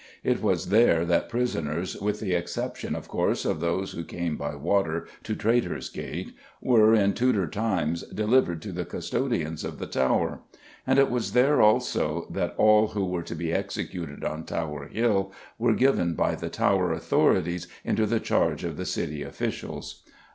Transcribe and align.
It 0.23 0.41
was 0.41 0.69
there 0.69 1.05
that 1.05 1.29
prisoners, 1.29 1.95
with 1.95 2.21
the 2.21 2.33
exception, 2.33 2.95
of 2.95 3.07
course, 3.07 3.45
of 3.45 3.59
those 3.59 3.91
who 3.91 4.03
came 4.03 4.35
by 4.35 4.55
water 4.55 5.05
to 5.21 5.35
Traitor's 5.35 5.89
Gate, 5.89 6.33
were, 6.59 6.95
in 6.95 7.13
Tudor 7.13 7.45
times, 7.45 8.01
delivered 8.07 8.63
to 8.63 8.71
the 8.71 8.83
custodians 8.83 9.63
of 9.63 9.77
the 9.77 9.85
Tower; 9.85 10.39
and 10.87 10.97
it 10.97 11.11
was 11.11 11.33
there, 11.33 11.61
also, 11.61 12.25
that 12.31 12.55
all 12.57 12.87
who 12.87 13.05
were 13.05 13.21
to 13.21 13.35
be 13.35 13.53
executed 13.53 14.23
on 14.23 14.43
Tower 14.43 14.87
Hill 14.87 15.33
were 15.59 15.73
given 15.75 16.15
by 16.15 16.33
the 16.33 16.49
Tower 16.49 16.91
authorities 16.91 17.67
into 17.85 18.07
the 18.07 18.19
charge 18.19 18.63
of 18.63 18.77
the 18.77 18.85
City 18.85 19.21
officials. 19.21 20.01